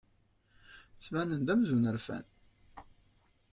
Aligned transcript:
Ttbanen-d 0.97 1.51
amzun 1.53 1.89
rfan. 1.95 2.25